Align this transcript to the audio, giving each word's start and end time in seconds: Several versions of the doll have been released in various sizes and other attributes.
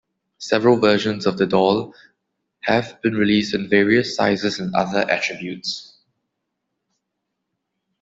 Several 0.39 0.79
versions 0.79 1.27
of 1.27 1.37
the 1.37 1.45
doll 1.45 1.93
have 2.61 2.99
been 3.03 3.13
released 3.13 3.53
in 3.53 3.69
various 3.69 4.15
sizes 4.15 4.57
and 4.57 4.73
other 4.73 5.01
attributes. 5.07 5.95